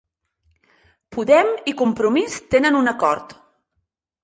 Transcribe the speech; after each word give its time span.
Podem 1.17 1.51
i 1.73 1.75
Compromís 1.83 2.41
tenen 2.57 2.81
un 2.83 2.95
acord 2.95 3.39